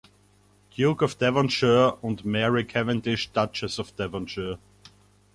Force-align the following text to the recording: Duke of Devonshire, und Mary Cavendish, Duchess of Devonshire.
Duke 0.75 1.03
of 1.03 1.19
Devonshire, 1.19 1.95
und 2.01 2.25
Mary 2.25 2.63
Cavendish, 2.65 3.29
Duchess 3.33 3.77
of 3.77 3.95
Devonshire. 3.95 4.57